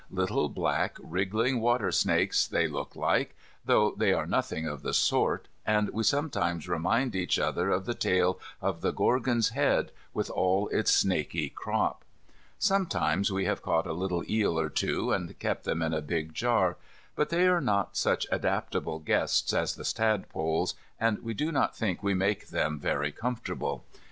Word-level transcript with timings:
Little 0.09 0.49
black 0.49 0.97
wriggling 0.99 1.59
water 1.61 1.91
snakes 1.91 2.47
they 2.47 2.67
look 2.67 2.95
like, 2.95 3.35
though 3.63 3.91
they 3.91 4.11
are 4.13 4.25
nothing 4.25 4.65
of 4.65 4.81
the 4.81 4.95
sort, 4.95 5.47
and 5.63 5.91
we 5.91 6.01
sometimes 6.01 6.67
remind 6.67 7.13
each 7.15 7.37
other 7.37 7.69
of 7.69 7.85
the 7.85 7.93
tale 7.93 8.39
of 8.61 8.81
the 8.81 8.91
Gorgon's 8.91 9.49
Head, 9.49 9.91
with 10.11 10.31
all 10.31 10.69
its 10.69 10.91
snaky 10.91 11.49
crop. 11.49 12.03
Sometimes 12.57 13.31
we 13.31 13.45
have 13.45 13.61
caught 13.61 13.85
a 13.85 13.93
little 13.93 14.23
eel 14.27 14.59
or 14.59 14.71
two, 14.71 15.11
and 15.11 15.37
kept 15.37 15.65
them 15.65 15.83
in 15.83 15.93
a 15.93 16.01
big 16.01 16.33
jar; 16.33 16.77
but 17.15 17.29
they 17.29 17.47
are 17.47 17.61
not 17.61 17.95
such 17.95 18.25
adaptable 18.31 18.97
guests 18.97 19.53
as 19.53 19.75
the 19.75 19.83
tadpoles, 19.85 20.73
and 20.99 21.19
we 21.21 21.35
do 21.35 21.51
not 21.51 21.77
think 21.77 22.01
we 22.01 22.15
make 22.15 22.47
them 22.47 22.79
very 22.79 23.11
comfortable. 23.11 23.85